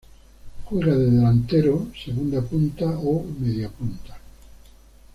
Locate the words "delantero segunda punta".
1.11-2.85